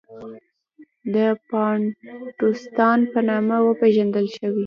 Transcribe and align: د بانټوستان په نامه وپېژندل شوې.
د 1.13 1.15
بانټوستان 1.49 2.99
په 3.11 3.19
نامه 3.29 3.55
وپېژندل 3.61 4.25
شوې. 4.37 4.59